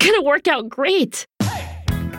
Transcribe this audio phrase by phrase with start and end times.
[0.00, 1.26] going to work out great.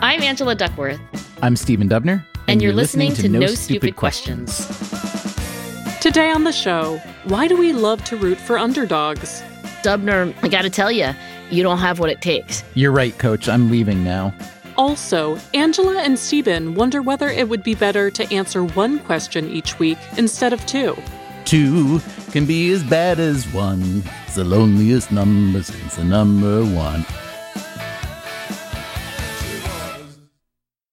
[0.00, 1.00] I'm Angela Duckworth.
[1.42, 2.24] I'm Stephen Dubner.
[2.34, 4.66] And, and you're, you're listening, listening, to, No, Stupid, Stupid questions.
[4.66, 5.98] questions.
[6.00, 9.42] Today on the show, why do we love to root for underdogs?
[9.82, 11.10] Dubner, I got to tell you,
[11.50, 12.64] you don't have what it takes.
[12.74, 13.48] You're right, coach.
[13.48, 14.32] I'm leaving now.
[14.76, 19.78] Also, Angela and Stephen wonder whether it would be better to answer one question each
[19.78, 20.96] week instead of two.
[21.44, 24.02] Two can be as bad as one.
[24.24, 27.04] It's the loneliest number since the number one.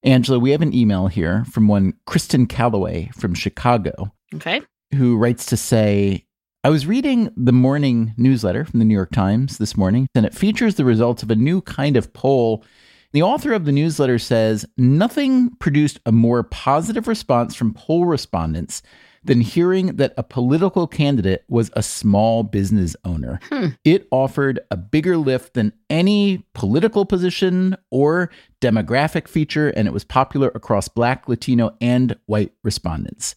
[0.09, 4.12] Angela, we have an email here from one Kristen Calloway from Chicago.
[4.34, 4.62] Okay.
[4.95, 6.26] Who writes to say,
[6.63, 10.34] I was reading the morning newsletter from the New York Times this morning, and it
[10.34, 12.63] features the results of a new kind of poll
[13.12, 18.84] the author of the newsletter says nothing produced a more positive response from poll respondents
[19.23, 23.40] than hearing that a political candidate was a small business owner.
[23.50, 23.68] Hmm.
[23.84, 28.30] It offered a bigger lift than any political position or
[28.62, 33.35] demographic feature, and it was popular across Black, Latino, and white respondents.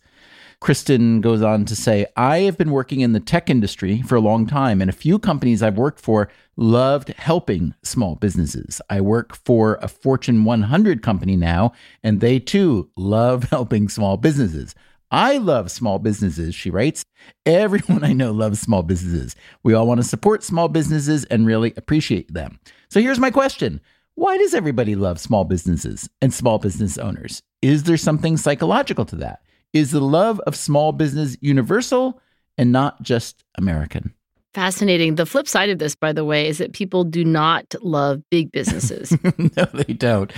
[0.62, 4.20] Kristen goes on to say, I have been working in the tech industry for a
[4.20, 8.80] long time, and a few companies I've worked for loved helping small businesses.
[8.88, 11.72] I work for a Fortune 100 company now,
[12.04, 14.76] and they too love helping small businesses.
[15.12, 17.04] I love small businesses, she writes.
[17.44, 19.36] Everyone I know loves small businesses.
[19.62, 22.58] We all want to support small businesses and really appreciate them.
[22.88, 23.80] So here's my question
[24.14, 27.42] Why does everybody love small businesses and small business owners?
[27.60, 29.42] Is there something psychological to that?
[29.74, 32.20] Is the love of small business universal
[32.56, 34.14] and not just American?
[34.54, 35.14] Fascinating.
[35.14, 38.52] The flip side of this, by the way, is that people do not love big
[38.52, 39.16] businesses.
[39.38, 40.30] no, they don't.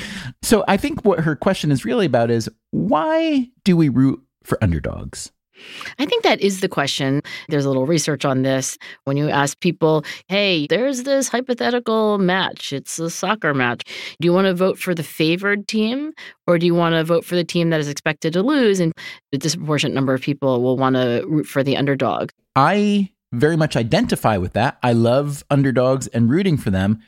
[0.43, 4.63] So I think what her question is really about is why do we root for
[4.63, 5.33] underdogs?
[5.99, 7.23] I think that is the question.
[7.49, 8.77] There's a little research on this.
[9.05, 13.83] When you ask people, hey, there's this hypothetical match, it's a soccer match.
[14.21, 16.13] Do you want to vote for the favored team
[16.47, 18.81] or do you want to vote for the team that is expected to lose?
[18.81, 18.93] And
[19.33, 22.31] the disproportionate number of people will want to root for the underdog.
[22.57, 24.79] I very much identify with that.
[24.83, 27.01] I love underdogs and rooting for them,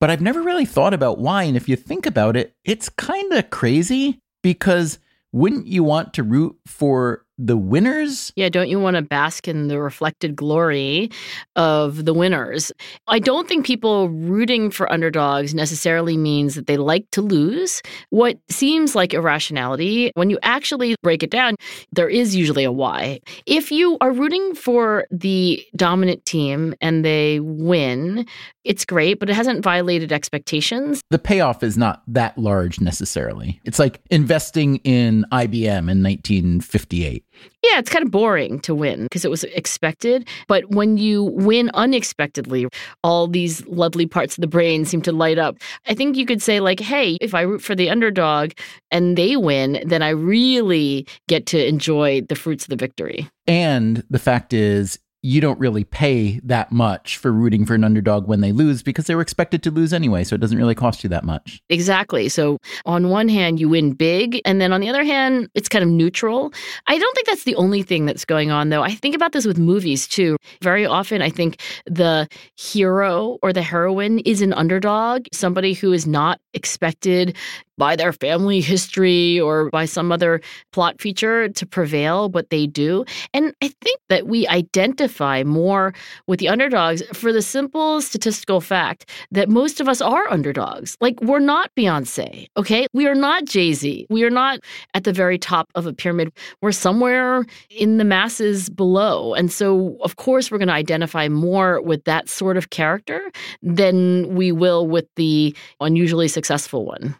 [0.00, 1.44] but I've never really thought about why.
[1.44, 4.98] And if you think about it, it's kind of crazy because
[5.36, 8.32] wouldn't you want to root for the winners?
[8.36, 11.10] Yeah, don't you want to bask in the reflected glory
[11.54, 12.72] of the winners?
[13.06, 17.82] I don't think people rooting for underdogs necessarily means that they like to lose.
[18.10, 21.56] What seems like irrationality, when you actually break it down,
[21.92, 23.20] there is usually a why.
[23.46, 28.26] If you are rooting for the dominant team and they win,
[28.64, 31.00] it's great, but it hasn't violated expectations.
[31.10, 33.60] The payoff is not that large necessarily.
[33.64, 37.24] It's like investing in IBM in 1958.
[37.62, 40.28] Yeah, it's kind of boring to win because it was expected.
[40.46, 42.68] But when you win unexpectedly,
[43.02, 45.56] all these lovely parts of the brain seem to light up.
[45.86, 48.52] I think you could say, like, hey, if I root for the underdog
[48.90, 53.28] and they win, then I really get to enjoy the fruits of the victory.
[53.46, 58.28] And the fact is, you don't really pay that much for rooting for an underdog
[58.28, 60.22] when they lose because they were expected to lose anyway.
[60.22, 61.60] So it doesn't really cost you that much.
[61.68, 62.28] Exactly.
[62.28, 64.40] So on one hand, you win big.
[64.44, 66.52] And then on the other hand, it's kind of neutral.
[66.86, 68.84] I don't think that's the only thing that's going on, though.
[68.84, 70.36] I think about this with movies too.
[70.62, 76.06] Very often, I think the hero or the heroine is an underdog, somebody who is
[76.06, 77.36] not expected
[77.78, 80.40] by their family history or by some other
[80.72, 83.04] plot feature to prevail, but they do.
[83.34, 85.94] And I think that we identify more
[86.26, 90.96] with the underdogs for the simple statistical fact that most of us are underdogs.
[91.00, 92.86] Like, we're not Beyonce, okay?
[92.92, 94.06] We are not Jay Z.
[94.10, 94.60] We are not
[94.94, 96.32] at the very top of a pyramid.
[96.62, 99.34] We're somewhere in the masses below.
[99.34, 103.30] And so, of course, we're going to identify more with that sort of character
[103.62, 107.14] than we will with the unusually successful one.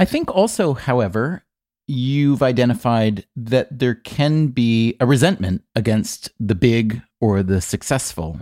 [0.00, 1.44] I think also, however,
[1.86, 8.40] you've identified that there can be a resentment against the big or the successful.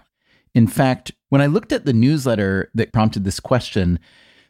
[0.55, 3.99] In fact, when I looked at the newsletter that prompted this question,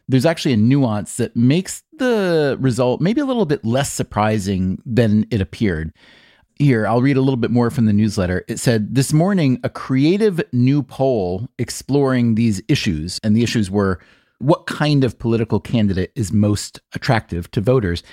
[0.07, 5.25] there's actually a nuance that makes the result maybe a little bit less surprising than
[5.31, 5.91] it appeared.
[6.59, 8.45] Here, I'll read a little bit more from the newsletter.
[8.47, 13.99] It said, This morning, a creative new poll exploring these issues, and the issues were
[14.39, 18.03] what kind of political candidate is most attractive to voters.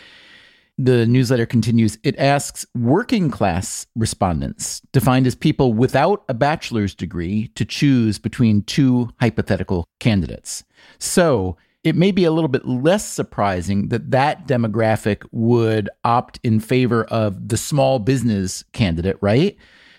[0.78, 7.48] The newsletter continues it asks working class respondents, defined as people without a bachelor's degree,
[7.54, 10.64] to choose between two hypothetical candidates.
[10.98, 16.60] So it may be a little bit less surprising that that demographic would opt in
[16.60, 19.56] favor of the small business candidate, right?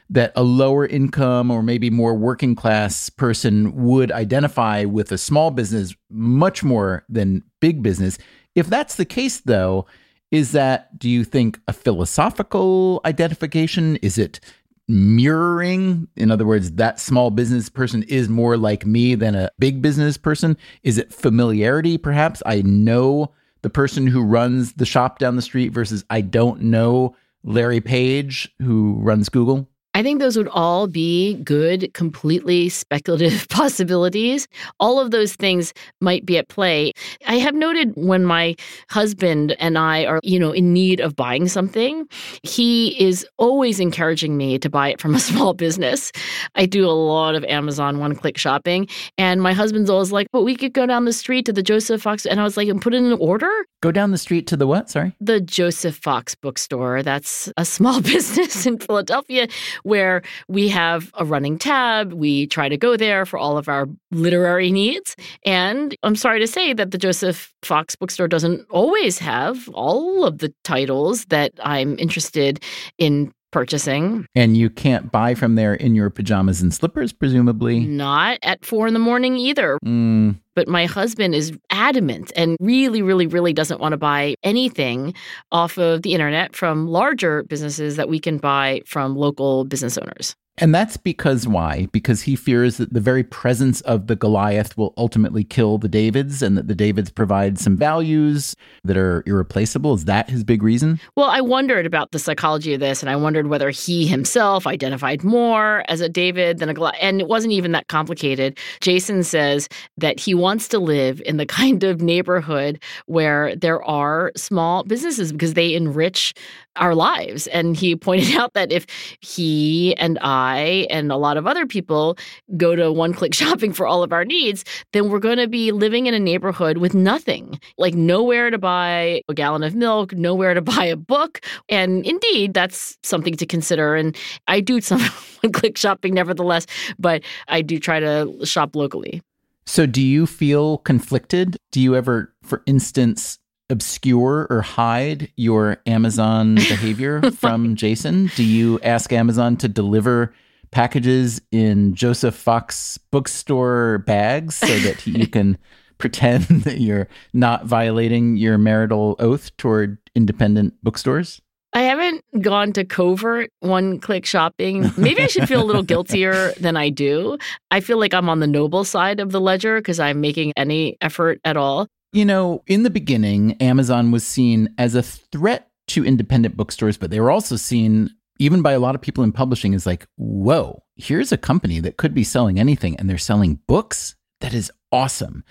[0.10, 5.52] That a lower income or maybe more working class person would identify with a small
[5.52, 8.18] business much more than big business.
[8.56, 9.86] If that's the case, though,
[10.32, 13.98] is that, do you think, a philosophical identification?
[13.98, 14.40] Is it
[14.88, 16.08] mirroring?
[16.16, 20.18] In other words, that small business person is more like me than a big business
[20.18, 20.58] person?
[20.84, 22.42] Is it familiarity, perhaps?
[22.46, 27.16] I know the person who runs the shop down the street versus I don't know
[27.44, 29.70] Larry Page who runs Google?
[29.98, 34.48] I think those would all be good, completely speculative possibilities.
[34.80, 36.92] All of those things might be at play.
[37.26, 38.56] I have noted when my
[38.92, 42.06] husband and I are, you know, in need of buying something,
[42.44, 46.12] he is always encouraging me to buy it from a small business.
[46.54, 50.56] I do a lot of Amazon one-click shopping, and my husband's always like, "But we
[50.56, 52.94] could go down the street to the Joseph Fox," and I was like, "And put
[52.94, 53.50] in an order."
[53.82, 54.92] Go down the street to the what?
[54.92, 57.02] Sorry, the Joseph Fox bookstore.
[57.02, 59.48] That's a small business in Philadelphia
[59.88, 62.14] where we have a running tab.
[62.14, 65.16] We try to go there for all of our literary needs.
[65.46, 70.40] And I'm sorry to say that the Joseph Fox bookstore doesn't always have all of
[70.40, 72.64] the titles that I'm interested
[72.98, 74.26] in purchasing.
[74.36, 77.80] And you can't buy from there in your pajamas and slippers, presumably.
[77.82, 79.80] Not at four in the morning either.
[79.86, 80.40] Mm.
[80.56, 85.14] But my husband is adamant and really, really, really doesn't want to buy anything
[85.52, 90.36] off of the internet from larger businesses that we can buy from local business owners.
[90.60, 91.88] And that's because why?
[91.92, 96.42] Because he fears that the very presence of the Goliath will ultimately kill the Davids
[96.42, 99.94] and that the Davids provide some values that are irreplaceable.
[99.94, 101.00] Is that his big reason?
[101.16, 105.24] Well, I wondered about the psychology of this and I wondered whether he himself identified
[105.24, 106.98] more as a David than a Goliath.
[107.00, 108.58] And it wasn't even that complicated.
[108.82, 114.32] Jason says that he wants to live in the kind of neighborhood where there are
[114.36, 116.34] small businesses because they enrich
[116.78, 117.48] our lives.
[117.48, 118.88] And he pointed out that if
[119.22, 120.47] he and I
[120.90, 122.18] and a lot of other people
[122.56, 124.64] go to one click shopping for all of our needs,
[124.94, 129.22] then we're going to be living in a neighborhood with nothing like nowhere to buy
[129.28, 131.42] a gallon of milk, nowhere to buy a book.
[131.70, 133.96] And indeed, that's something to consider.
[133.96, 134.16] And
[134.48, 135.02] I do some
[135.42, 136.66] one click shopping nevertheless,
[136.98, 139.22] but I do try to shop locally.
[139.66, 141.58] So, do you feel conflicted?
[141.74, 143.38] Do you ever, for instance,
[143.70, 148.32] obscure or hide your Amazon behavior from Jason?
[148.36, 150.34] Do you ask Amazon to deliver
[150.72, 155.58] packages in Joseph Fox bookstore bags so that you can
[155.98, 161.42] pretend that you're not violating your marital oath toward independent bookstores?
[161.74, 164.90] I haven't gone to covert one click shopping.
[164.98, 167.38] Maybe I should feel a little guiltier than I do.
[167.70, 170.98] I feel like I'm on the noble side of the ledger because I'm making any
[171.02, 171.88] effort at all.
[172.14, 177.12] You know, in the beginning, Amazon was seen as a threat to independent bookstores, but
[177.12, 178.10] they were also seen,
[178.40, 181.98] even by a lot of people in publishing, as like, whoa, here's a company that
[181.98, 184.16] could be selling anything and they're selling books.
[184.42, 185.44] That is awesome.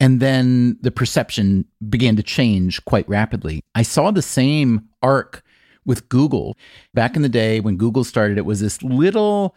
[0.00, 3.64] And then the perception began to change quite rapidly.
[3.74, 5.42] I saw the same arc
[5.84, 6.56] with Google.
[6.94, 9.56] Back in the day when Google started, it was this little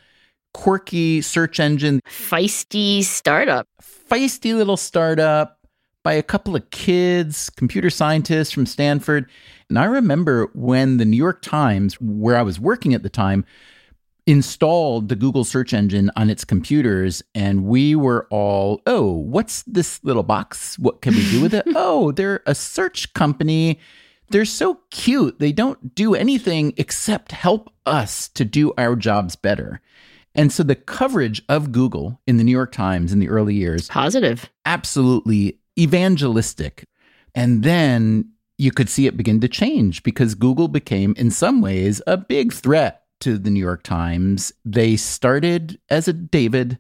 [0.53, 3.67] quirky search engine, feisty startup.
[3.81, 5.60] Feisty little startup
[6.03, 9.29] by a couple of kids, computer scientists from Stanford.
[9.69, 13.45] And I remember when the New York Times, where I was working at the time,
[14.27, 20.03] installed the Google search engine on its computers, and we were all, oh, what's this
[20.03, 20.77] little box?
[20.79, 21.65] What can we do with it?
[21.75, 23.79] oh, they're a search company.
[24.29, 25.39] They're so cute.
[25.39, 29.81] They don't do anything except help us to do our jobs better.
[30.33, 33.89] And so the coverage of Google in the New York Times in the early years
[33.89, 34.49] positive.
[34.65, 36.85] Absolutely evangelistic.
[37.33, 42.01] And then you could see it begin to change because Google became, in some ways,
[42.05, 44.51] a big threat to the New York Times.
[44.65, 46.77] They started as a David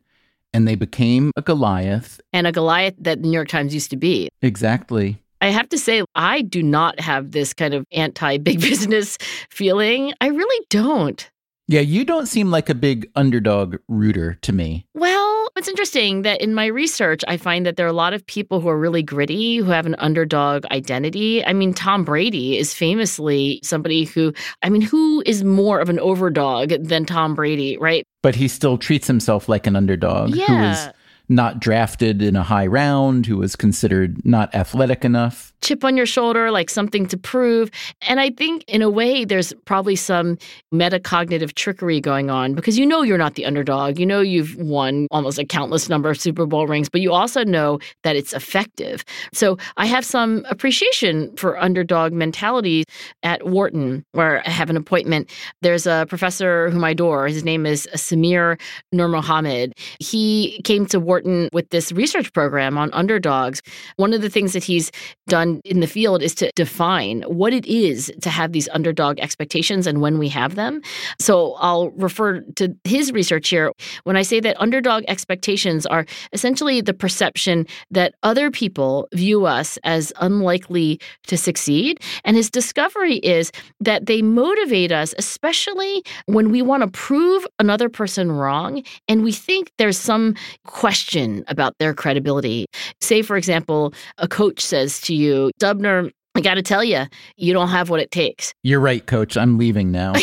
[0.53, 2.19] and they became a Goliath.
[2.33, 4.29] And a Goliath that the New York Times used to be.
[4.41, 5.21] Exactly.
[5.39, 9.17] I have to say, I do not have this kind of anti big business
[9.49, 10.13] feeling.
[10.21, 11.29] I really don't.
[11.67, 14.85] Yeah, you don't seem like a big underdog rooter to me.
[14.93, 18.25] Well, it's interesting that in my research, I find that there are a lot of
[18.25, 21.45] people who are really gritty, who have an underdog identity.
[21.45, 24.33] I mean, Tom Brady is famously somebody who,
[24.63, 28.05] I mean, who is more of an overdog than Tom Brady, right?
[28.21, 30.45] But he still treats himself like an underdog yeah.
[30.45, 30.89] who was
[31.29, 35.50] not drafted in a high round, who was considered not athletic enough.
[35.61, 37.69] Chip on your shoulder, like something to prove.
[38.07, 40.37] And I think in a way, there's probably some
[40.73, 43.99] metacognitive trickery going on because you know you're not the underdog.
[43.99, 47.43] You know you've won almost a countless number of Super Bowl rings, but you also
[47.43, 49.03] know that it's effective.
[49.33, 52.83] So I have some appreciation for underdog mentality
[53.23, 55.29] at Wharton, where I have an appointment.
[55.61, 57.27] There's a professor whom I adore.
[57.27, 58.59] His name is Samir
[58.93, 59.73] Nurmohamed.
[59.99, 63.61] He came to Wharton with this research program on underdogs.
[63.95, 64.91] One of the things that he's
[65.27, 69.87] done in the field is to define what it is to have these underdog expectations
[69.87, 70.81] and when we have them.
[71.19, 73.71] So I'll refer to his research here
[74.03, 79.77] when I say that underdog expectations are essentially the perception that other people view us
[79.83, 81.99] as unlikely to succeed.
[82.23, 87.89] And his discovery is that they motivate us, especially when we want to prove another
[87.89, 92.65] person wrong and we think there's some question about their credibility.
[93.01, 97.05] Say, for example, a coach says to you, Dubner, I got to tell you,
[97.35, 98.53] you don't have what it takes.
[98.63, 99.35] You're right, coach.
[99.35, 100.13] I'm leaving now.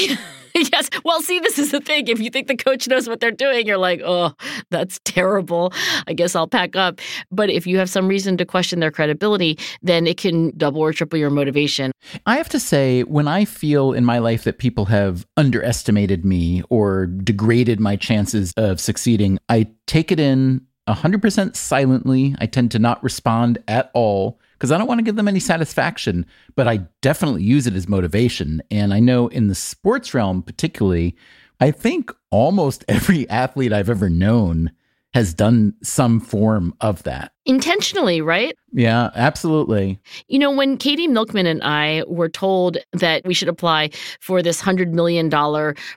[0.55, 0.89] yes.
[1.05, 2.09] Well, see, this is the thing.
[2.09, 4.33] If you think the coach knows what they're doing, you're like, oh,
[4.71, 5.73] that's terrible.
[6.07, 7.01] I guess I'll pack up.
[7.31, 10.93] But if you have some reason to question their credibility, then it can double or
[10.93, 11.93] triple your motivation.
[12.27, 16.63] I have to say, when I feel in my life that people have underestimated me
[16.71, 22.35] or degraded my chances of succeeding, I take it in 100% silently.
[22.39, 25.39] I tend to not respond at all because I don't want to give them any
[25.39, 28.61] satisfaction, but I definitely use it as motivation.
[28.71, 31.17] And I know in the sports realm, particularly,
[31.61, 34.73] I think almost every athlete I've ever known
[35.15, 37.33] has done some form of that.
[37.49, 38.55] Intentionally, right?
[38.73, 39.99] Yeah, absolutely.
[40.29, 43.91] You know, when Katie Milkman and I were told that we should apply
[44.21, 45.31] for this $100 million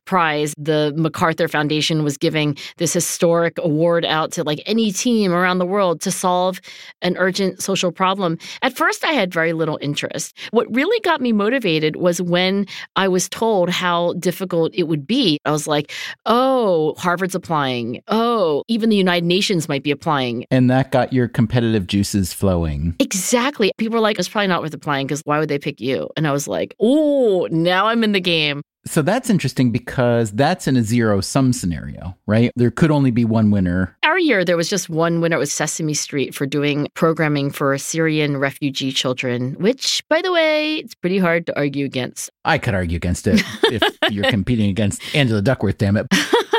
[0.05, 5.57] prize, the MacArthur Foundation was giving this historic award out to like any team around
[5.57, 6.61] the world to solve
[7.01, 8.37] an urgent social problem.
[8.61, 10.37] At first, I had very little interest.
[10.51, 12.65] What really got me motivated was when
[12.95, 15.39] I was told how difficult it would be.
[15.43, 15.91] I was like,
[16.25, 18.01] oh, Harvard's applying.
[18.07, 20.45] Oh, even the United Nations might be applying.
[20.49, 22.95] And that got your competitive juices flowing.
[22.99, 23.71] Exactly.
[23.79, 26.07] People were like, it's probably not worth applying because why would they pick you?
[26.15, 28.61] And I was like, oh, now I'm in the game.
[28.85, 32.51] So that's interesting because that's in a zero sum scenario, right?
[32.55, 33.97] There could only be one winner.
[34.03, 35.37] Our year, there was just one winner.
[35.37, 40.75] It was Sesame Street for doing programming for Syrian refugee children, which, by the way,
[40.75, 42.29] it's pretty hard to argue against.
[42.45, 43.81] I could argue against it if
[44.11, 46.05] you're competing against Angela Duckworth, damn it.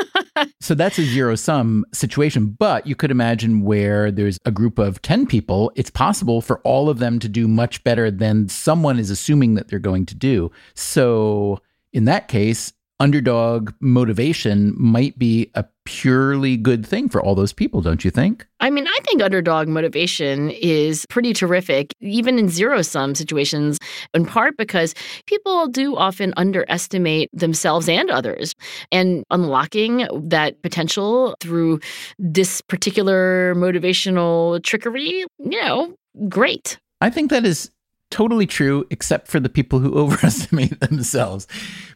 [0.59, 2.55] so that's a zero sum situation.
[2.57, 6.89] But you could imagine where there's a group of 10 people, it's possible for all
[6.89, 10.51] of them to do much better than someone is assuming that they're going to do.
[10.73, 11.59] So
[11.91, 17.81] in that case, underdog motivation might be a purely good thing for all those people,
[17.81, 18.47] don't you think?
[18.61, 23.77] I mean, I think underdog motivation is pretty terrific, even in zero sum situations,
[24.13, 24.95] in part because
[25.25, 28.55] people do often underestimate themselves and others.
[28.89, 31.81] And unlocking that potential through
[32.17, 35.93] this particular motivational trickery, you know,
[36.29, 36.79] great.
[37.01, 37.69] I think that is
[38.13, 41.47] totally true, except for the people who overestimate themselves.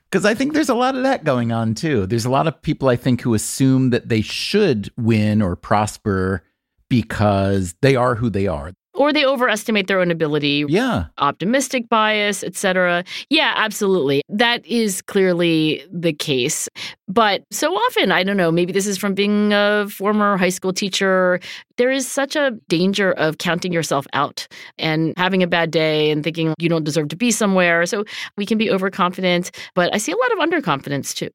[0.09, 2.05] Because I think there's a lot of that going on too.
[2.05, 6.43] There's a lot of people I think who assume that they should win or prosper
[6.89, 10.65] because they are who they are or they overestimate their own ability.
[10.67, 11.05] Yeah.
[11.19, 13.03] Optimistic bias, etc.
[13.29, 14.21] Yeah, absolutely.
[14.27, 16.67] That is clearly the case.
[17.07, 20.73] But so often, I don't know, maybe this is from being a former high school
[20.73, 21.39] teacher,
[21.77, 26.23] there is such a danger of counting yourself out and having a bad day and
[26.23, 27.85] thinking you don't deserve to be somewhere.
[27.85, 28.03] So
[28.35, 31.29] we can be overconfident, but I see a lot of underconfidence too.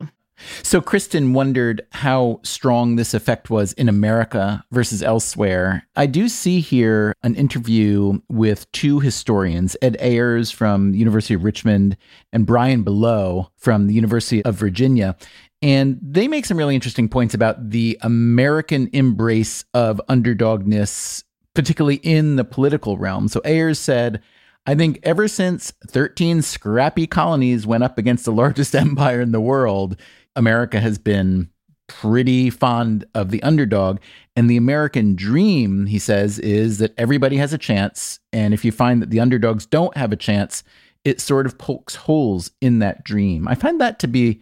[0.63, 5.87] So Kristen wondered how strong this effect was in America versus elsewhere.
[5.97, 11.45] I do see here an interview with two historians, Ed Ayers from the University of
[11.45, 11.97] Richmond
[12.33, 15.17] and Brian Balogh from the University of Virginia.
[15.63, 21.23] And they make some really interesting points about the American embrace of underdogness,
[21.55, 23.29] particularly in the political realm.
[23.29, 24.23] So Ayers said,
[24.67, 29.41] I think ever since 13 scrappy colonies went up against the largest empire in the
[29.41, 29.97] world,
[30.37, 31.51] America has been
[31.89, 33.99] pretty fond of the underdog.
[34.35, 38.19] And the American dream, he says, is that everybody has a chance.
[38.33, 40.65] And if you find that the underdogs don't have a chance,
[41.05, 43.47] it sort of pokes holes in that dream.
[43.47, 44.41] I find that to be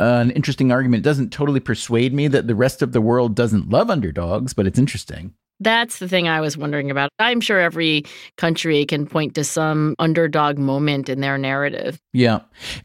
[0.00, 1.00] an interesting argument.
[1.00, 4.66] It doesn't totally persuade me that the rest of the world doesn't love underdogs, but
[4.66, 5.32] it's interesting.
[5.62, 7.10] That's the thing I was wondering about.
[7.18, 8.04] I'm sure every
[8.36, 12.00] country can point to some underdog moment in their narrative.
[12.12, 12.40] Yeah.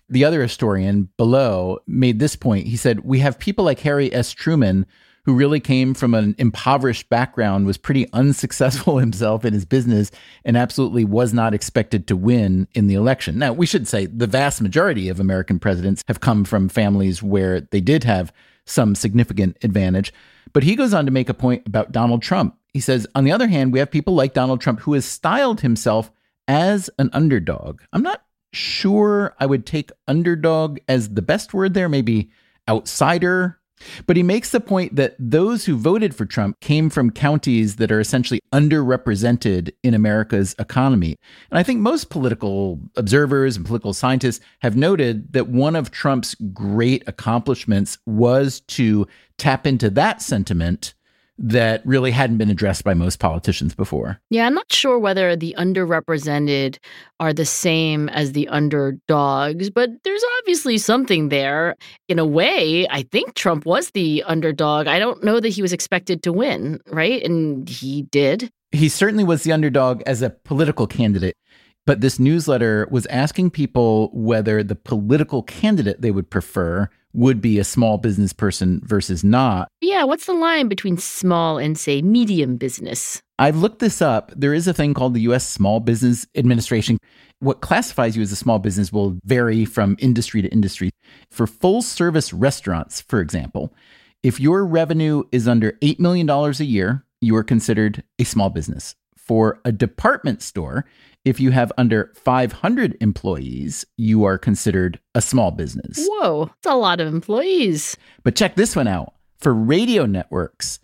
[0.10, 2.68] The other historian Balogh made this point.
[2.68, 4.32] He said, We have people like Harry S.
[4.32, 4.86] Truman
[5.28, 10.10] who really came from an impoverished background, was pretty unsuccessful himself in his business,
[10.46, 13.38] and absolutely was not expected to win in the election.
[13.38, 17.60] Now, we should say the vast majority of American presidents have come from families where
[17.60, 18.32] they did have
[18.64, 20.14] some significant advantage.
[20.54, 22.56] But he goes on to make a point about Donald Trump.
[22.78, 25.62] He says, on the other hand, we have people like Donald Trump who has styled
[25.62, 26.12] himself
[26.48, 27.82] as an underdog.
[27.92, 28.22] I'm not
[28.54, 32.30] sure I would take underdog as the best word there, maybe
[32.70, 33.60] outsider.
[34.06, 37.92] But he makes the point that those who voted for Trump came from counties that
[37.92, 41.16] are essentially underrepresented in America's economy.
[41.50, 46.36] And I think most political observers and political scientists have noted that one of Trump's
[46.54, 49.08] great accomplishments was to
[49.40, 50.94] tap into that sentiment
[51.38, 54.20] that really hadn't been addressed by most politicians before.
[54.30, 56.78] Yeah, I'm not sure whether the underrepresented
[57.20, 61.76] are the same as the underdogs, but there's obviously something there.
[62.08, 64.88] In a way, I think Trump was the underdog.
[64.88, 67.24] I don't know that he was expected to win, right?
[67.24, 68.52] And he did.
[68.72, 71.38] He certainly was the underdog as a political candidate.
[71.86, 77.58] But this newsletter was asking people whether the political candidate they would prefer would be
[77.58, 79.68] a small business person versus not.
[79.82, 83.22] Yeah, what's the line between small and, say, medium business?
[83.40, 84.32] I've looked this up.
[84.36, 87.00] There is a thing called the US Small Business Administration.
[87.40, 90.92] What classifies you as a small business will vary from industry to industry.
[91.32, 93.74] For full service restaurants, for example,
[94.22, 98.96] if your revenue is under $8 million a year, you are considered a small business.
[99.28, 100.86] For a department store,
[101.26, 106.08] if you have under 500 employees, you are considered a small business.
[106.10, 107.98] Whoa, that's a lot of employees.
[108.24, 109.14] But check this one out.
[109.38, 110.80] For radio networks,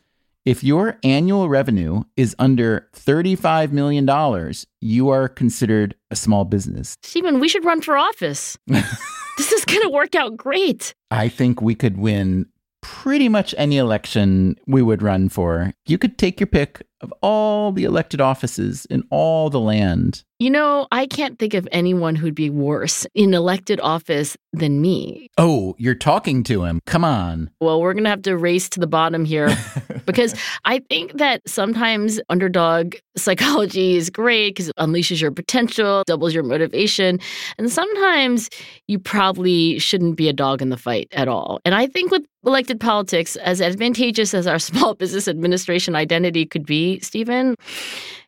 [0.46, 6.98] if your annual revenue is under $35 million, you are considered a small business.
[7.02, 8.58] Stephen, we should run for office.
[8.68, 10.94] this is going to work out great.
[11.10, 12.48] I think we could win
[12.82, 15.72] pretty much any election we would run for.
[15.86, 20.24] You could take your pick of all the elected offices in all the land.
[20.40, 25.30] You know, I can't think of anyone who'd be worse in elected office than me.
[25.38, 26.80] Oh, you're talking to him.
[26.86, 27.50] Come on.
[27.62, 29.56] Well, we're going to have to race to the bottom here
[30.06, 36.34] because I think that sometimes underdog psychology is great because it unleashes your potential, doubles
[36.34, 37.20] your motivation.
[37.58, 38.50] And sometimes
[38.88, 41.62] you probably shouldn't be a dog in the fight at all.
[41.64, 46.66] And I think with elected politics, as advantageous as our small business administration identity could
[46.66, 47.56] be, Stephen,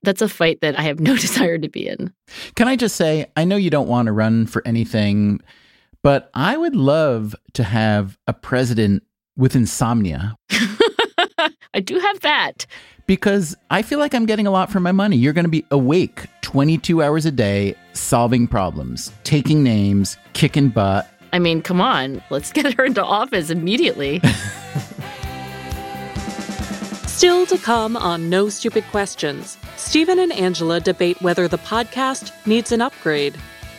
[0.04, 2.14] that's a fight that I have no desire to be in.
[2.56, 5.42] Can I just say, I know you don't want to run for anything,
[6.02, 9.04] but I would love to have a president
[9.38, 10.38] with insomnia.
[11.74, 12.66] I do have that.
[13.08, 15.18] Because I feel like I'm getting a lot for my money.
[15.18, 21.08] You're going to be awake 22 hours a day, solving problems, taking names, kicking butt.
[21.34, 24.22] I mean, come on, let's get her into office immediately.
[27.16, 32.74] Still to come on No Stupid Questions, Stephen and Angela debate whether the podcast needs
[32.74, 33.38] an upgrade.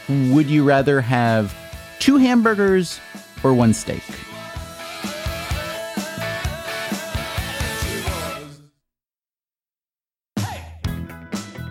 [0.08, 1.54] Would you rather have
[1.98, 2.98] two hamburgers
[3.44, 4.02] or one steak?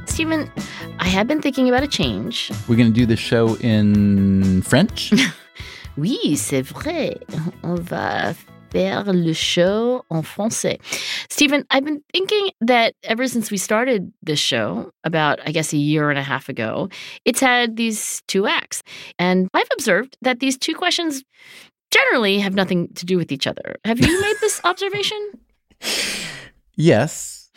[0.06, 0.52] Stephen,
[1.00, 2.52] I have been thinking about a change.
[2.68, 5.12] We're going to do the show in French?
[5.98, 7.16] oui, c'est vrai.
[7.64, 8.36] On va
[8.76, 10.80] faire le show en français.
[11.36, 15.78] Stephen, I've been thinking that ever since we started this show, about, I guess, a
[15.78, 16.88] year and a half ago,
[17.26, 18.84] it's had these two acts.
[19.20, 21.26] And I've observed that these two questions
[21.92, 23.76] generally have nothing to do with each other.
[23.84, 25.32] Have you made this observation?
[26.78, 27.52] Yes.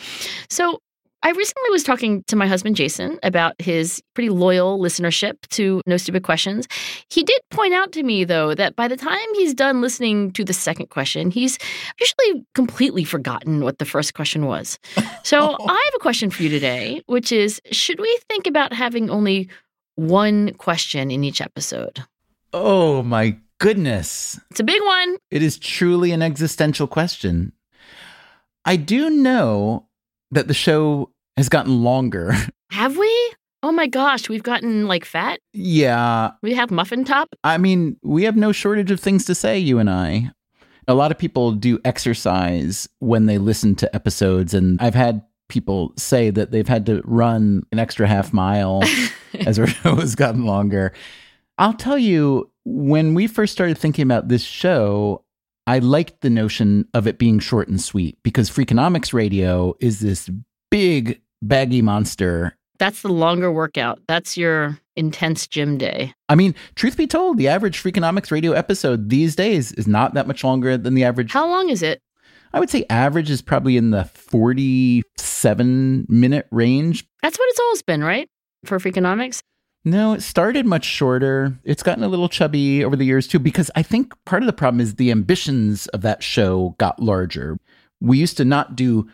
[0.50, 0.80] So
[1.28, 5.98] I recently was talking to my husband, Jason, about his pretty loyal listenership to No
[5.98, 6.66] Stupid Questions.
[7.10, 10.42] He did point out to me, though, that by the time he's done listening to
[10.42, 11.58] the second question, he's
[12.00, 14.78] usually completely forgotten what the first question was.
[15.22, 15.38] So
[15.68, 19.50] I have a question for you today, which is Should we think about having only
[19.96, 22.02] one question in each episode?
[22.54, 24.40] Oh, my goodness.
[24.50, 25.18] It's a big one.
[25.30, 27.52] It is truly an existential question.
[28.64, 29.84] I do know
[30.30, 32.34] that the show has gotten longer.
[32.70, 33.32] Have we?
[33.62, 35.40] Oh my gosh, we've gotten like fat?
[35.52, 36.32] Yeah.
[36.42, 37.28] We have muffin top?
[37.42, 40.30] I mean, we have no shortage of things to say, you and I.
[40.86, 45.92] A lot of people do exercise when they listen to episodes, and I've had people
[45.96, 48.82] say that they've had to run an extra half mile
[49.46, 50.92] as our show has gotten longer.
[51.58, 55.24] I'll tell you, when we first started thinking about this show,
[55.66, 60.30] I liked the notion of it being short and sweet because Freakonomics Radio is this
[60.70, 62.54] big, baggy monster.
[62.78, 64.00] That's the longer workout.
[64.06, 66.14] That's your intense gym day.
[66.28, 70.26] I mean, truth be told, the average Freakonomics Radio episode these days is not that
[70.26, 71.32] much longer than the average.
[71.32, 72.00] How long is it?
[72.52, 77.04] I would say average is probably in the 47 minute range.
[77.22, 78.28] That's what it's always been, right?
[78.64, 79.42] For Freakonomics?
[79.84, 81.56] No, it started much shorter.
[81.64, 84.52] It's gotten a little chubby over the years too, because I think part of the
[84.52, 87.58] problem is the ambitions of that show got larger.
[88.00, 89.08] We used to not do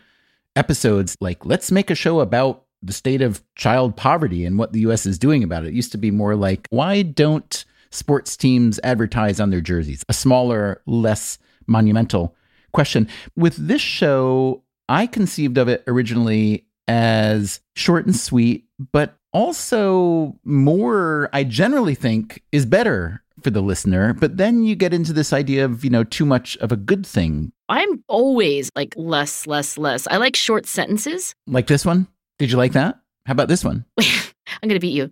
[0.55, 4.81] episodes like, let's make a show about the state of child poverty and what the
[4.81, 5.69] US is doing about it.
[5.69, 10.03] It used to be more like, why don't sports teams advertise on their jerseys?
[10.07, 11.37] A smaller, less
[11.67, 12.35] monumental
[12.73, 13.07] question.
[13.35, 21.29] With this show, I conceived of it originally as short and sweet, but also more,
[21.33, 24.13] I generally think, is better for the listener.
[24.13, 27.05] But then you get into this idea of, you know, too much of a good
[27.05, 27.51] thing.
[27.69, 30.07] I'm always like less, less, less.
[30.07, 31.33] I like short sentences.
[31.47, 32.07] Like this one?
[32.39, 32.99] Did you like that?
[33.25, 33.85] How about this one?
[33.99, 35.11] I'm going to beat you.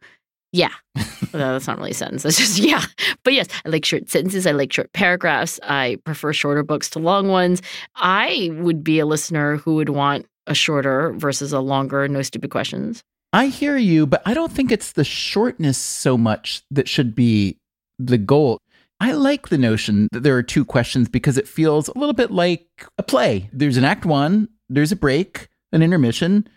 [0.51, 0.69] Yeah.
[0.95, 2.23] no, that's not really a sentence.
[2.23, 2.83] That's just, yeah.
[3.23, 4.45] But yes, I like short sentences.
[4.45, 5.59] I like short paragraphs.
[5.63, 7.61] I prefer shorter books to long ones.
[7.95, 12.51] I would be a listener who would want a shorter versus a longer, no stupid
[12.51, 13.01] questions.
[13.31, 17.57] I hear you, but I don't think it's the shortness so much that should be
[17.97, 18.59] the goal.
[19.03, 22.31] I like the notion that there are two questions because it feels a little bit
[22.31, 23.49] like a play.
[23.51, 26.47] There's an act one, there's a break, an intermission,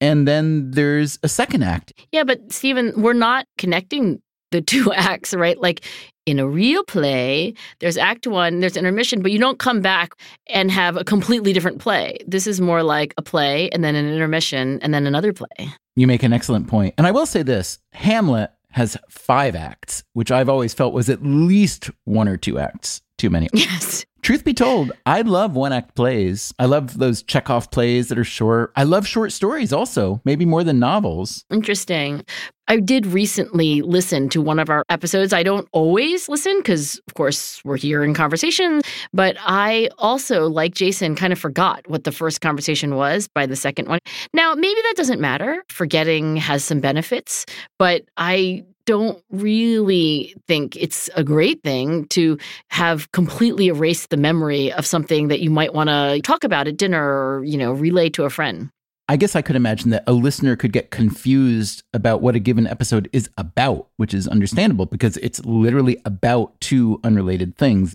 [0.00, 1.92] and then there's a second act.
[2.10, 5.56] Yeah, but Stephen, we're not connecting the two acts, right?
[5.60, 5.84] Like
[6.26, 10.14] in a real play, there's act one, there's intermission, but you don't come back
[10.48, 12.18] and have a completely different play.
[12.26, 15.68] This is more like a play and then an intermission and then another play.
[15.94, 16.94] You make an excellent point.
[16.98, 21.24] And I will say this Hamlet has five acts, which I've always felt was at
[21.24, 23.48] least one or two acts too many.
[23.54, 24.04] Yes.
[24.22, 26.54] Truth be told, I love one act plays.
[26.58, 28.72] I love those Chekhov plays that are short.
[28.74, 31.44] I love short stories also, maybe more than novels.
[31.50, 32.24] Interesting.
[32.66, 35.32] I did recently listen to one of our episodes.
[35.32, 38.80] I don't always listen because, of course, we're here in conversation.
[39.12, 43.56] But I also, like Jason, kind of forgot what the first conversation was by the
[43.56, 43.98] second one.
[44.32, 45.62] Now, maybe that doesn't matter.
[45.68, 47.44] Forgetting has some benefits,
[47.78, 54.72] but I don't really think it's a great thing to have completely erased the memory
[54.72, 58.10] of something that you might want to talk about at dinner or, you know, relay
[58.10, 58.70] to a friend.
[59.08, 62.66] I guess I could imagine that a listener could get confused about what a given
[62.66, 67.94] episode is about, which is understandable because it's literally about two unrelated things.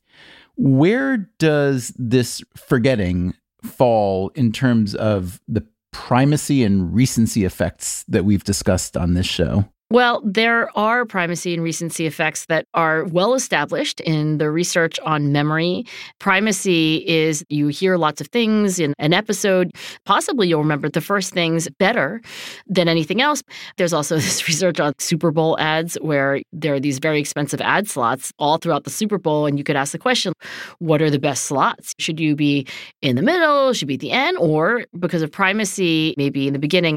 [0.55, 8.43] Where does this forgetting fall in terms of the primacy and recency effects that we've
[8.43, 9.65] discussed on this show?
[9.91, 15.31] Well, there are primacy and recency effects that are well established in the research on
[15.31, 15.83] memory.
[16.19, 19.71] Primacy is you hear lots of things in an episode.
[20.05, 22.21] Possibly you'll remember the first things better
[22.67, 23.41] than anything else.
[23.77, 27.89] There's also this research on Super Bowl ads where there are these very expensive ad
[27.89, 29.47] slots all throughout the Super Bowl.
[29.47, 30.33] And you could ask the question
[30.77, 31.95] what are the best slots?
[31.97, 32.67] Should you be
[33.01, 33.73] in the middle?
[33.73, 34.37] Should be at the end?
[34.37, 36.95] Or because of primacy, maybe in the beginning?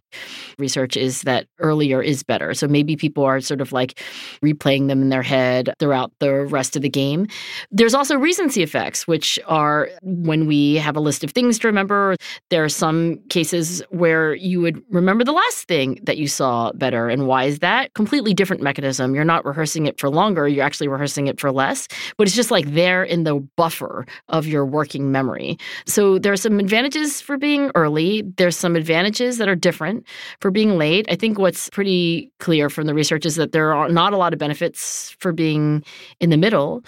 [0.59, 2.53] Research is that earlier is better.
[2.53, 4.01] So maybe maybe people are sort of like
[4.45, 7.29] replaying them in their head throughout the rest of the game.
[7.71, 12.17] There's also recency effects, which are when we have a list of things to remember.
[12.51, 17.09] There are some cases where you would remember the last thing that you saw better.
[17.09, 17.95] And why is that?
[17.95, 19.15] Completely different mechanism.
[19.15, 22.51] You're not rehearsing it for longer, you're actually rehearsing it for less, but it's just
[22.51, 25.57] like there in the buffer of your working memory.
[25.87, 28.23] So there are some advantages for being early.
[28.39, 30.05] There's some advantages that are different
[30.41, 31.07] for being late.
[31.09, 34.33] I think what's pretty clear from the research is that there are not a lot
[34.33, 35.85] of benefits for being
[36.21, 36.83] in the middle.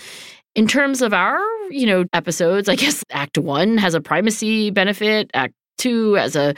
[0.54, 1.38] In terms of our,
[1.70, 6.54] you know, episodes, I guess Act 1 has a primacy benefit, Act 2 has a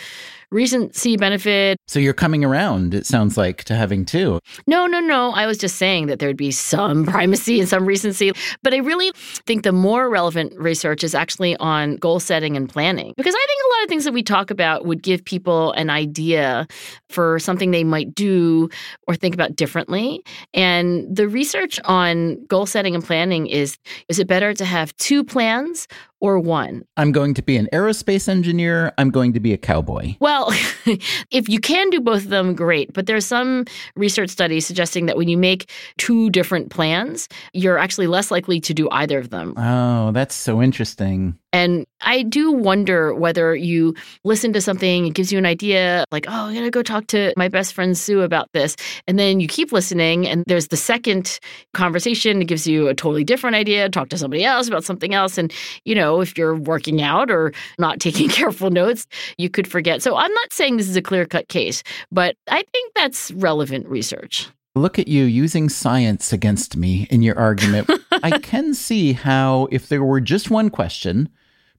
[0.51, 1.79] recency benefit.
[1.87, 4.41] So you're coming around, it sounds like, to having two.
[4.67, 5.33] No, no, no.
[5.33, 8.33] I was just saying that there'd be some primacy and some recency.
[8.63, 9.13] But I really
[9.47, 13.15] think the more relevant research is actually on goal setting and planning.
[13.17, 15.91] Because I think a lot of things that we talk about would give people an
[15.91, 16.67] idea
[17.09, 18.69] for something they might do
[19.07, 20.23] or think about differently.
[20.55, 23.79] And the research on goal setting and planning is
[24.09, 25.89] is it better to have two plans
[26.21, 26.85] or one?
[26.97, 28.93] I'm going to be an aerospace engineer.
[28.99, 30.15] I'm going to be a cowboy.
[30.21, 30.36] Well,
[31.31, 32.93] if you can do both of them, great.
[32.93, 38.07] But there's some research studies suggesting that when you make two different plans, you're actually
[38.07, 39.55] less likely to do either of them.
[39.57, 41.39] Oh, that's so interesting.
[41.57, 46.27] And I do wonder whether you listen to something, it gives you an idea, like,
[46.29, 48.77] oh, I'm going to go talk to my best friend Sue about this.
[49.09, 51.41] And then you keep listening, and there's the second
[51.73, 55.39] conversation, it gives you a totally different idea, talk to somebody else about something else.
[55.39, 55.51] And,
[55.87, 59.07] you know, if you're working out or not taking careful notes,
[59.39, 60.03] you could forget.
[60.03, 63.87] So I'm not saying this is a clear cut case, but I think that's relevant
[63.87, 64.51] research.
[64.75, 67.91] Look at you using science against me in your argument.
[68.23, 71.31] I can see how, if there were just one question,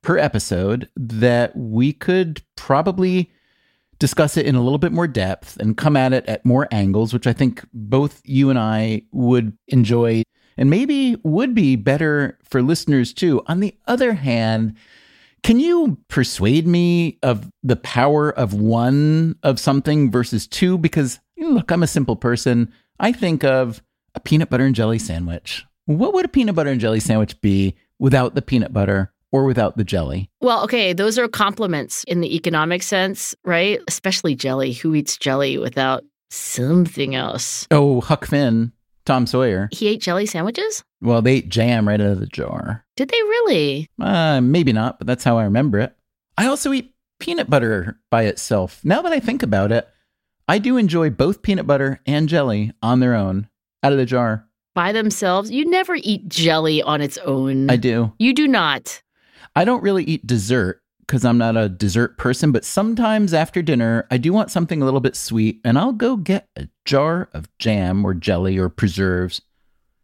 [0.08, 3.30] per episode that we could probably
[4.00, 7.14] discuss it in a little bit more depth and come at it at more angles,
[7.14, 10.24] which I think both you and I would enjoy
[10.56, 13.44] and maybe would be better for listeners too.
[13.48, 14.78] On the other hand,
[15.44, 20.78] can you persuade me of the power of one of something versus two?
[20.78, 22.72] Because look, I'm a simple person.
[22.98, 23.84] I think of
[24.16, 25.66] a peanut butter and jelly sandwich.
[25.84, 29.78] What would a peanut butter and jelly sandwich be without the peanut butter or without
[29.78, 30.30] the jelly?
[30.42, 33.80] Well, okay, those are complements in the economic sense, right?
[33.88, 34.74] Especially jelly.
[34.74, 37.68] Who eats jelly without something else?
[37.72, 38.72] Oh, Huck Finn,
[39.06, 39.70] Tom Sawyer.
[39.72, 40.84] He ate jelly sandwiches?
[41.02, 42.86] Well, they ate jam right out of the jar.
[42.96, 43.88] Did they really?
[44.00, 45.96] Uh, maybe not, but that's how I remember it.
[46.38, 48.80] I also eat peanut butter by itself.
[48.84, 49.88] Now that I think about it,
[50.48, 53.50] I do enjoy both peanut butter and jelly on their own,
[53.84, 54.46] out of the jar.
[54.76, 55.50] By themselves?
[55.52, 57.70] You never eat jelly on its own.
[57.70, 58.14] I do.
[58.20, 59.02] You do not.
[59.58, 64.06] I don't really eat dessert because I'm not a dessert person, but sometimes after dinner,
[64.12, 67.50] I do want something a little bit sweet, and I'll go get a jar of
[67.58, 69.42] jam or jelly or preserves,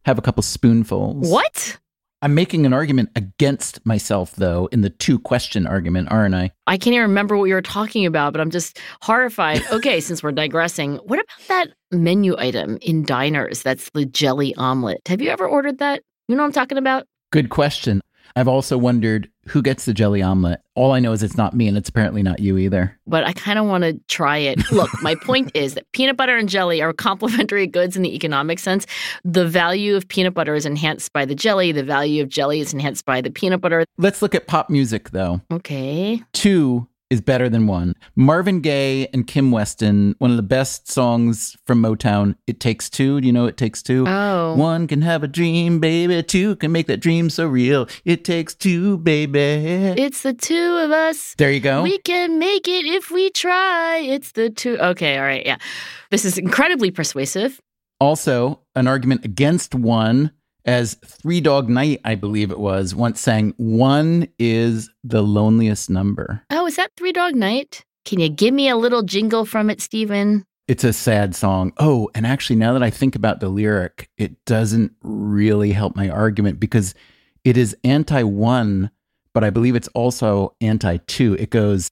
[0.06, 1.30] have a couple spoonfuls.
[1.30, 1.78] What?
[2.24, 6.50] I'm making an argument against myself, though, in the two question argument, aren't I?
[6.66, 9.62] I can't even remember what you were talking about, but I'm just horrified.
[9.72, 13.62] Okay, since we're digressing, what about that menu item in diners?
[13.62, 15.08] That's the jelly omelet.
[15.08, 16.02] Have you ever ordered that?
[16.28, 17.06] You know what I'm talking about?
[17.32, 18.02] Good question.
[18.36, 20.62] I've also wondered who gets the jelly omelet.
[20.76, 22.98] All I know is it's not me, and it's apparently not you either.
[23.06, 24.60] But I kind of want to try it.
[24.72, 28.60] Look, my point is that peanut butter and jelly are complementary goods in the economic
[28.60, 28.86] sense.
[29.24, 32.74] The value of peanut butter is enhanced by the jelly, the value of jelly is
[32.74, 33.86] enhanced by the peanut butter.
[33.98, 35.42] Let's look at pop music, though.
[35.52, 36.24] Okay.
[36.34, 37.96] Two is better than one.
[38.16, 43.22] Marvin Gaye and Kim Weston, one of the best songs from Motown, It Takes Two.
[43.22, 44.06] Do you know It Takes Two?
[44.08, 44.56] Oh.
[44.56, 46.22] One can have a dream, baby.
[46.24, 47.88] Two can make that dream so real.
[48.04, 49.40] It takes two, baby.
[49.40, 51.36] It's the two of us.
[51.38, 51.84] there you go.
[51.84, 53.98] We can make it if we try.
[54.00, 54.78] It's the two.
[54.80, 55.58] Okay, all right, yeah.
[56.10, 57.62] This is incredibly persuasive.
[58.02, 60.32] also, an argument against one,
[60.66, 66.44] as Three Dog Night, I believe it was, once sang, one is the loneliest number.
[66.50, 67.84] Oh, is that Three Dog Night?
[68.06, 70.46] Can you give me a little jingle from it, Stephen?
[70.68, 71.74] It's a sad song.
[71.78, 76.10] Oh, and actually, now that I think about the lyric, it doesn't really help my
[76.10, 76.96] argument because
[77.44, 78.90] it is anti one,
[79.34, 81.36] but I believe it's also anti two.
[81.38, 81.92] It goes,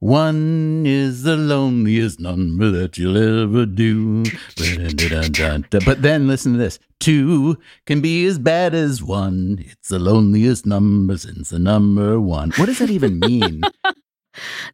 [0.00, 4.22] one is the loneliest number that you'll ever do.
[5.84, 6.78] But then listen to this.
[7.00, 9.64] Two can be as bad as one.
[9.66, 12.50] It's the loneliest number since the number one.
[12.52, 13.62] What does that even mean?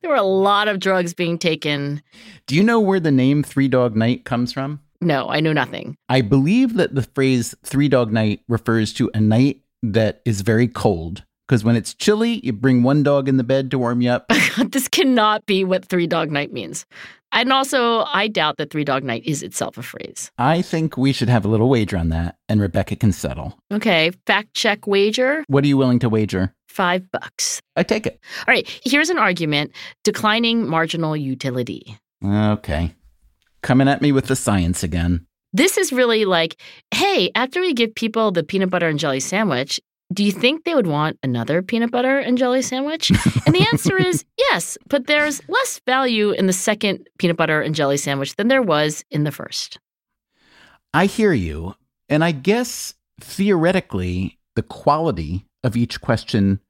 [0.02, 2.02] There were a lot of drugs being taken.
[2.46, 4.80] Do you know where the name Three Dog Night comes from?
[5.00, 5.96] No, I know nothing.
[6.08, 10.68] I believe that the phrase Three Dog Night refers to a night that is very
[10.68, 11.24] cold.
[11.46, 14.26] Because when it's chilly, you bring one dog in the bed to warm you up.
[14.68, 16.86] this cannot be what Three Dog Night means.
[17.32, 20.30] And also, I doubt that Three Dog Night is itself a phrase.
[20.38, 23.58] I think we should have a little wager on that, and Rebecca can settle.
[23.72, 26.54] Okay, fact check wager What are you willing to wager?
[26.74, 27.60] five bucks.
[27.76, 28.18] I take it.
[28.40, 29.70] All right, here's an argument
[30.02, 31.96] declining marginal utility.
[32.24, 32.94] Okay.
[33.62, 35.26] Coming at me with the science again.
[35.52, 36.56] This is really like,
[36.92, 39.80] hey, after we give people the peanut butter and jelly sandwich,
[40.12, 43.10] do you think they would want another peanut butter and jelly sandwich?
[43.46, 47.74] And the answer is yes, but there's less value in the second peanut butter and
[47.74, 49.78] jelly sandwich than there was in the first.
[50.92, 51.74] I hear you.
[52.08, 56.60] And I guess theoretically, the quality of each question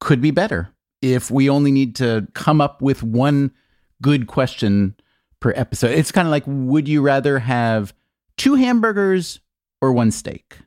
[0.00, 0.70] could be better
[1.02, 3.52] if we only need to come up with one
[4.00, 4.94] good question
[5.40, 5.90] per episode.
[5.90, 7.92] It's kind of like would you rather have
[8.36, 9.40] two hamburgers
[9.82, 10.58] or one steak?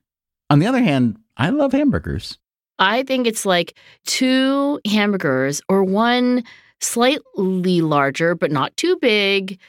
[0.49, 2.37] On the other hand, I love hamburgers.
[2.79, 6.43] I think it's like two hamburgers or one
[6.79, 9.59] slightly larger, but not too big,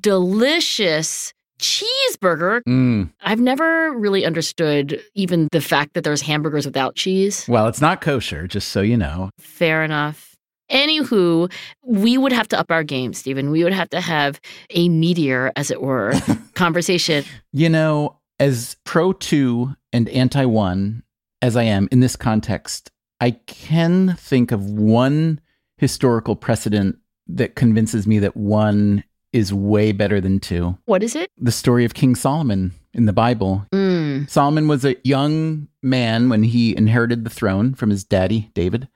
[0.00, 2.62] delicious cheeseburger.
[2.68, 3.10] Mm.
[3.22, 7.46] I've never really understood even the fact that there's hamburgers without cheese.
[7.48, 9.30] Well, it's not kosher, just so you know.
[9.38, 10.36] Fair enough.
[10.70, 11.50] Anywho,
[11.82, 13.50] we would have to up our game, Stephen.
[13.50, 14.38] We would have to have
[14.70, 16.12] a meatier, as it were,
[16.54, 17.24] conversation.
[17.52, 21.02] You know, as pro two and anti one
[21.42, 25.40] as I am in this context, I can think of one
[25.76, 30.78] historical precedent that convinces me that one is way better than two.
[30.86, 31.30] What is it?
[31.38, 33.66] The story of King Solomon in the Bible.
[33.72, 34.28] Mm.
[34.28, 38.88] Solomon was a young man when he inherited the throne from his daddy, David.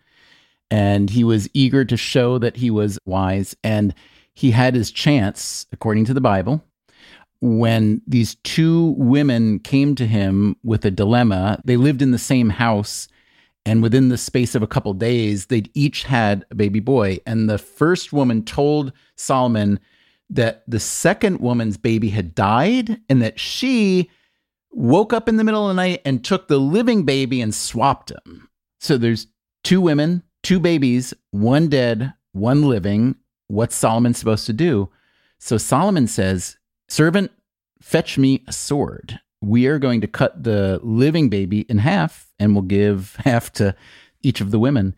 [0.70, 3.54] And he was eager to show that he was wise.
[3.62, 3.94] And
[4.32, 6.64] he had his chance, according to the Bible,
[7.42, 11.60] when these two women came to him with a dilemma.
[11.64, 13.08] They lived in the same house
[13.64, 17.18] And within the space of a couple days, they'd each had a baby boy.
[17.26, 19.78] And the first woman told Solomon
[20.30, 24.10] that the second woman's baby had died and that she
[24.72, 28.10] woke up in the middle of the night and took the living baby and swapped
[28.10, 28.48] him.
[28.80, 29.28] So there's
[29.62, 33.14] two women, two babies, one dead, one living.
[33.46, 34.90] What's Solomon supposed to do?
[35.38, 36.56] So Solomon says,
[36.92, 37.30] Servant,
[37.80, 39.18] fetch me a sword.
[39.40, 43.74] We are going to cut the living baby in half and we'll give half to
[44.20, 44.94] each of the women.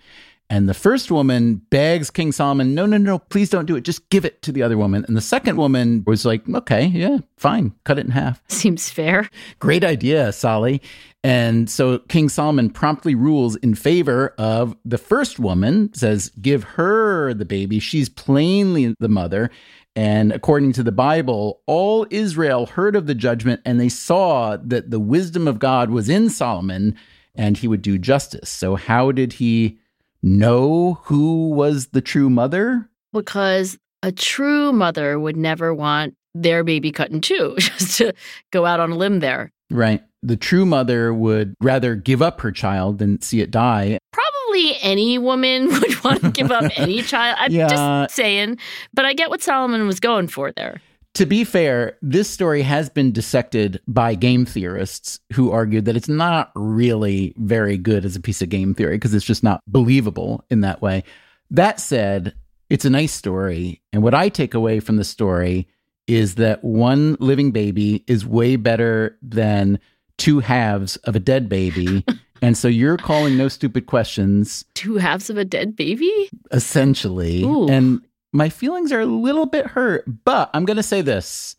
[0.51, 3.81] And the first woman begs King Solomon, no, no, no, please don't do it.
[3.83, 5.05] Just give it to the other woman.
[5.09, 8.43] And the second woman was like, okay, yeah, fine, cut it in half.
[8.49, 9.29] Seems fair.
[9.59, 10.83] Great idea, Sally.
[11.23, 17.33] And so King Solomon promptly rules in favor of the first woman, says, give her
[17.33, 17.79] the baby.
[17.79, 19.51] She's plainly the mother.
[19.97, 24.91] And according to the Bible, all Israel heard of the judgment and they saw that
[24.91, 26.97] the wisdom of God was in Solomon
[27.35, 28.51] and he would do justice.
[28.51, 29.79] So, how did he
[30.25, 32.89] know who was the true mother?
[33.13, 38.13] Because a true mother would never want their baby cut in two, just to
[38.51, 39.53] go out on a limb there.
[39.71, 40.03] Right.
[40.23, 43.99] The true mother would rather give up her child than see it die.
[44.13, 47.37] Probably any woman would want to give up any child.
[47.41, 47.69] I'm Yeah.
[47.69, 48.59] just saying.
[48.95, 50.81] But I get what Solomon was going for there.
[51.15, 56.09] To be fair, this story has been dissected by game theorists who argued that it's
[56.09, 60.45] not really very good as a piece of game theory because it's just not believable
[60.51, 61.05] in that way.
[61.53, 62.35] That said,
[62.69, 63.81] it's a nice story.
[63.93, 65.69] And what I take away from the story
[66.09, 69.79] is that one living baby is way better than
[70.19, 72.05] two halves of a dead baby.
[72.43, 76.29] and so you're calling no stupid questions Two halves of a dead baby?
[76.51, 77.45] essentially.
[77.45, 77.69] Ooh.
[77.69, 78.01] And
[78.35, 81.55] my feelings are a little bit hurt, but I'm going to say this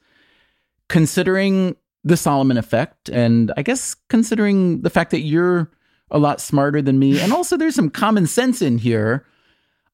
[0.90, 5.72] considering the Solomon effect, and I guess considering the fact that you're
[6.12, 9.26] a lot smarter than me, and also there's some common sense in here,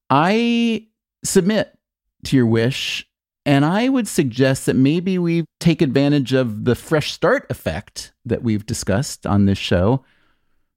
[0.10, 0.88] I
[1.24, 1.78] submit
[2.26, 3.08] to your wish.
[3.44, 8.44] And I would suggest that maybe we take advantage of the fresh start effect that
[8.44, 10.04] we've discussed on this show.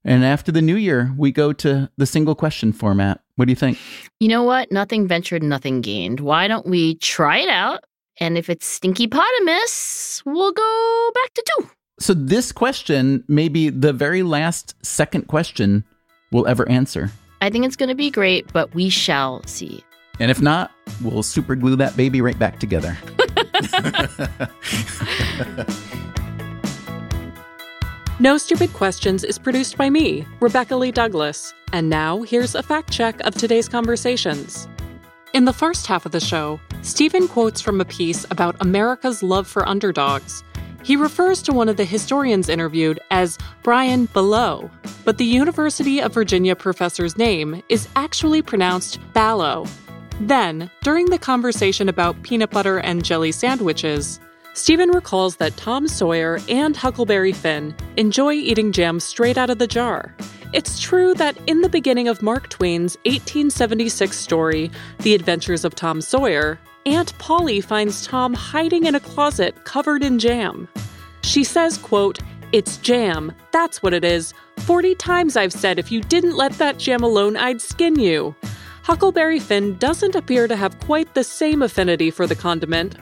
[0.03, 3.21] And after the new year, we go to the single question format.
[3.35, 3.77] What do you think?
[4.19, 4.71] You know what?
[4.71, 6.21] Nothing ventured, nothing gained.
[6.21, 7.83] Why don't we try it out?
[8.19, 11.69] And if it's stinky potamus, we'll go back to two.
[11.99, 15.83] So, this question may be the very last second question
[16.31, 17.11] we'll ever answer.
[17.41, 19.83] I think it's going to be great, but we shall see.
[20.19, 20.71] And if not,
[21.01, 22.97] we'll super glue that baby right back together.
[28.17, 31.53] No Stupid Questions is produced by me, Rebecca Lee Douglas.
[31.73, 34.69] And now, here's a fact check of today's conversations.
[35.33, 39.47] In the first half of the show, Stephen quotes from a piece about America's love
[39.47, 40.45] for underdogs.
[40.81, 44.71] He refers to one of the historians interviewed as Brian Below,
[45.03, 49.67] but the University of Virginia professor's name is actually pronounced Ballow.
[50.21, 54.21] Then, during the conversation about peanut butter and jelly sandwiches,
[54.55, 59.67] Stephen recalls that Tom Sawyer and Huckleberry Finn enjoy eating jam straight out of the
[59.67, 60.15] jar.
[60.53, 65.99] It's true that in the beginning of Mark Twain's 1876 story, The Adventures of Tom
[65.99, 70.69] Sawyer, Aunt Polly finds Tom hiding in a closet covered in jam.
[71.21, 72.19] She says, quote,
[72.53, 73.33] "It's jam.
[73.51, 74.33] That's what it is.
[74.59, 78.33] 40 times I've said if you didn't let that jam alone, I'd skin you."
[78.83, 82.95] Huckleberry Finn doesn't appear to have quite the same affinity for the condiment,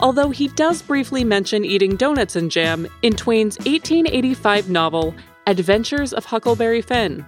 [0.00, 5.14] although he does briefly mention eating donuts and jam in Twain's 1885 novel,
[5.46, 7.24] Adventures of Huckleberry Finn.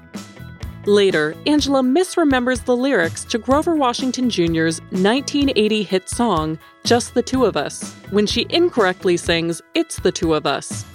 [0.86, 7.44] Later, Angela misremembers the lyrics to Grover Washington Jr.'s 1980 hit song, Just the Two
[7.44, 10.86] of Us, when she incorrectly sings It's the Two of Us.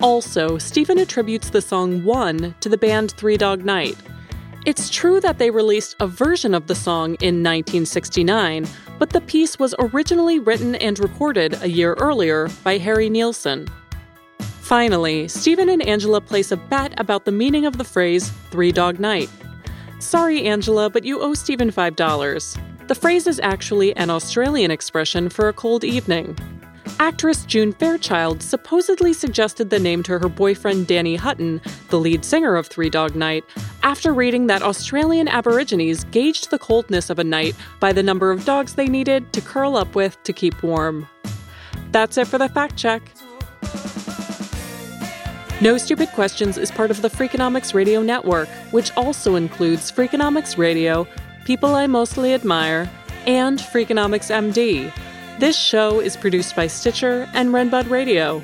[0.00, 3.96] Also, Stephen attributes the song One to the band Three Dog Night.
[4.64, 8.66] It's true that they released a version of the song in 1969,
[8.98, 13.68] but the piece was originally written and recorded a year earlier by Harry Nilsson.
[14.38, 18.98] Finally, Stephen and Angela place a bet about the meaning of the phrase Three Dog
[18.98, 19.28] Night.
[19.98, 22.88] Sorry, Angela, but you owe Stephen $5.
[22.88, 26.38] The phrase is actually an Australian expression for a cold evening.
[27.04, 32.56] Actress June Fairchild supposedly suggested the name to her boyfriend Danny Hutton, the lead singer
[32.56, 33.44] of Three Dog Night,
[33.82, 38.46] after reading that Australian Aborigines gauged the coldness of a night by the number of
[38.46, 41.06] dogs they needed to curl up with to keep warm.
[41.92, 43.02] That's it for the fact check.
[45.60, 51.06] No Stupid Questions is part of the Freakonomics Radio Network, which also includes Freakonomics Radio,
[51.44, 52.90] People I Mostly Admire,
[53.26, 54.90] and Freakonomics MD.
[55.40, 58.40] This show is produced by Stitcher and Renbud Radio.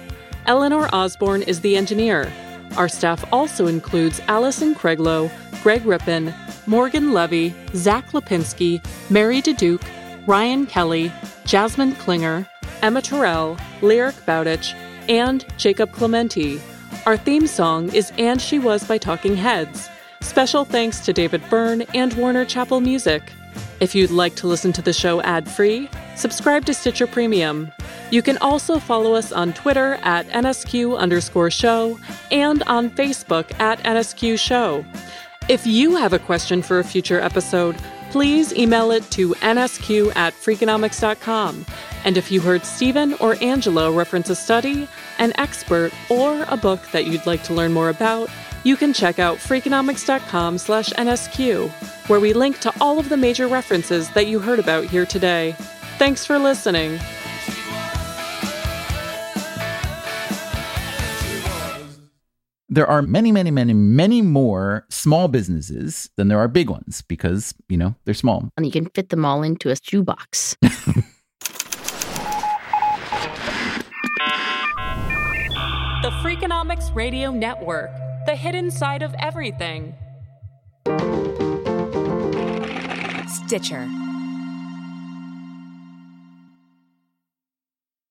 [0.46, 2.32] Eleanor Osborne is the engineer.
[2.76, 5.30] Our staff also includes Allison Craiglow,
[5.62, 6.34] Greg Rippin,
[6.66, 9.84] Morgan Levy, Zach Lipinski, Mary DeDuke,
[10.26, 11.12] Ryan Kelly,
[11.44, 12.48] Jasmine Klinger,
[12.82, 14.74] Emma Terrell, Lyric Bowditch,
[15.08, 16.60] and Jacob Clementi.
[17.06, 19.88] Our theme song is And She Was by Talking Heads.
[20.22, 23.22] Special thanks to David Byrne and Warner Chappell Music.
[23.78, 25.88] If you'd like to listen to the show ad free,
[26.20, 27.72] subscribe to Stitcher Premium.
[28.10, 31.98] You can also follow us on Twitter at NSQ underscore show
[32.30, 34.84] and on Facebook at NSQ show.
[35.48, 37.76] If you have a question for a future episode,
[38.10, 41.64] please email it to nsq at freakonomics.com.
[42.04, 46.80] And if you heard Stephen or Angela reference a study, an expert, or a book
[46.92, 48.28] that you'd like to learn more about,
[48.64, 51.70] you can check out freakonomics.com slash nsq,
[52.08, 55.54] where we link to all of the major references that you heard about here today.
[56.00, 56.98] Thanks for listening.
[62.70, 67.52] there are many, many, many, many more small businesses than there are big ones because,
[67.68, 68.48] you know, they're small.
[68.56, 70.56] And you can fit them all into a shoebox.
[70.62, 70.70] the
[76.22, 77.90] Freakonomics Radio Network,
[78.24, 79.94] the hidden side of everything.
[83.28, 84.09] Stitcher.